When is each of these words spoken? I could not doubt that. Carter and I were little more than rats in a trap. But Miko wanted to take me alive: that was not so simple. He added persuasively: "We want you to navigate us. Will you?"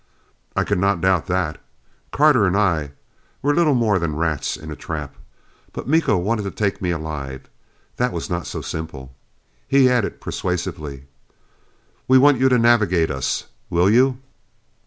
I 0.55 0.63
could 0.63 0.79
not 0.79 0.99
doubt 0.99 1.27
that. 1.27 1.61
Carter 2.11 2.47
and 2.47 2.57
I 2.57 2.93
were 3.43 3.53
little 3.53 3.75
more 3.75 3.99
than 3.99 4.15
rats 4.15 4.57
in 4.57 4.71
a 4.71 4.75
trap. 4.75 5.13
But 5.73 5.87
Miko 5.87 6.17
wanted 6.17 6.41
to 6.41 6.49
take 6.49 6.81
me 6.81 6.89
alive: 6.89 7.41
that 7.97 8.11
was 8.11 8.27
not 8.27 8.47
so 8.47 8.61
simple. 8.61 9.13
He 9.67 9.87
added 9.91 10.19
persuasively: 10.19 11.03
"We 12.07 12.17
want 12.17 12.39
you 12.39 12.49
to 12.49 12.57
navigate 12.57 13.11
us. 13.11 13.43
Will 13.69 13.91
you?" 13.91 14.17